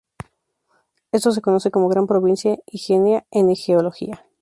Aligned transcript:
Esto 1.11 1.29
se 1.31 1.41
conoce 1.41 1.69
como 1.69 1.87
gran 1.87 2.07
provincia 2.07 2.57
ígnea 2.65 3.27
en 3.29 3.55
geología. 3.55 4.25